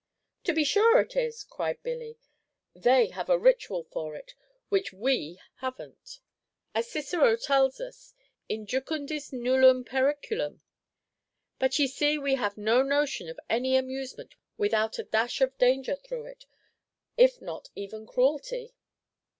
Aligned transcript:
"To 0.45 0.53
be 0.53 0.63
sure 0.63 0.99
it 0.99 1.15
is," 1.15 1.43
cried 1.43 1.83
Billy; 1.83 2.17
"they 2.73 3.09
have 3.09 3.29
a 3.29 3.37
ritual 3.37 3.83
for 3.83 4.15
it 4.15 4.33
which 4.69 4.91
we 4.91 5.39
have 5.57 5.79
n't; 5.79 6.19
as 6.73 6.89
Cicero 6.89 7.35
tells 7.35 7.79
us, 7.79 8.15
'In 8.49 8.65
jucundis 8.65 9.31
nullum 9.31 9.83
periculum.' 9.85 10.61
But 11.59 11.77
ye 11.77 11.85
see 11.85 12.17
we 12.17 12.33
have 12.33 12.57
no 12.57 12.81
notion 12.81 13.29
of 13.29 13.39
any 13.47 13.75
amusement 13.75 14.33
without 14.57 14.97
a 14.97 15.03
dash 15.03 15.39
of 15.39 15.55
danger 15.59 15.95
through 15.95 16.25
it, 16.25 16.45
if 17.15 17.39
not 17.39 17.69
even 17.75 18.07
cruelty!" 18.07 18.73